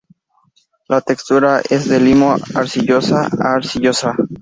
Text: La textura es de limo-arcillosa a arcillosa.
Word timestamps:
La 0.87 0.99
textura 1.01 1.61
es 1.69 1.87
de 1.87 1.99
limo-arcillosa 1.99 3.29
a 3.39 3.53
arcillosa. 3.53 4.15